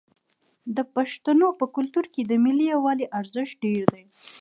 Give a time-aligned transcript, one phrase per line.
[0.75, 4.03] د پښتنو په کلتور کې د ملي یووالي ارزښت ډیر دی.